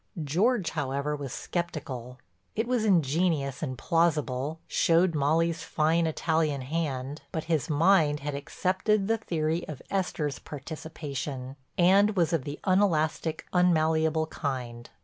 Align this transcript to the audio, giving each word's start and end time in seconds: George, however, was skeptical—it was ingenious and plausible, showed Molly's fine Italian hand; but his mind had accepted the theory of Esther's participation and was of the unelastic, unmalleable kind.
George, 0.23 0.71
however, 0.71 1.15
was 1.15 1.31
skeptical—it 1.31 2.65
was 2.67 2.85
ingenious 2.85 3.61
and 3.61 3.77
plausible, 3.77 4.59
showed 4.65 5.13
Molly's 5.13 5.61
fine 5.61 6.07
Italian 6.07 6.61
hand; 6.61 7.21
but 7.31 7.43
his 7.43 7.69
mind 7.69 8.21
had 8.21 8.33
accepted 8.33 9.07
the 9.07 9.19
theory 9.19 9.63
of 9.67 9.79
Esther's 9.91 10.39
participation 10.39 11.55
and 11.77 12.15
was 12.17 12.33
of 12.33 12.45
the 12.45 12.59
unelastic, 12.63 13.45
unmalleable 13.53 14.25
kind. 14.25 14.89